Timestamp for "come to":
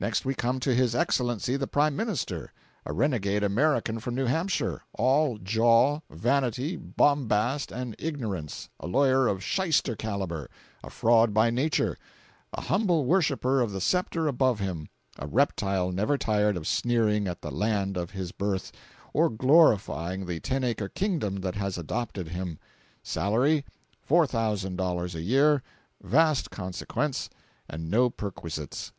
0.34-0.74